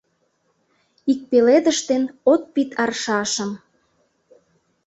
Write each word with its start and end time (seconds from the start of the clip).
«Ик 1.11 1.19
пеледыш 1.29 1.79
ден 1.89 2.03
от 2.31 2.41
пид 2.53 2.69
аршашым...» 2.83 3.51